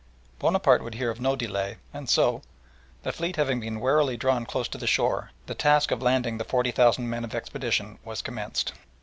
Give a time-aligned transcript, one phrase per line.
[0.39, 2.41] Bonaparte would hear of no delay, and so,
[3.03, 6.43] the fleet having been warily drawn close to the shore, the task of landing the
[6.43, 8.73] forty thousand men of the expedition was commenced.